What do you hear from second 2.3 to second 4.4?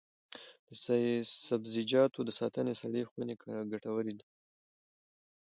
ساتنې سړې خونې ګټورې دي.